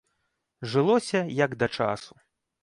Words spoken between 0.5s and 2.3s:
Жылося як да часу.